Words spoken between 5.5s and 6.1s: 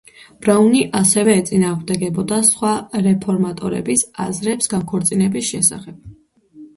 შესახებ.